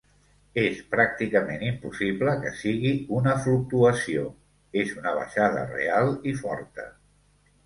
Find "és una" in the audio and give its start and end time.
4.85-5.15